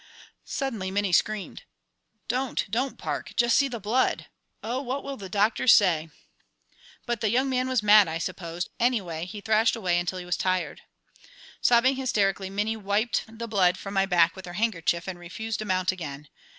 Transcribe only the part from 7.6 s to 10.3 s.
was mad, I suppose; anyway he thrashed away until he